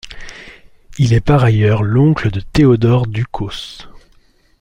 Il 0.97 1.13
est 1.13 1.21
par 1.21 1.43
ailleurs 1.43 1.83
l'oncle 1.83 2.31
de 2.31 2.39
Théodore 2.39 3.05
Ducos. 3.05 3.85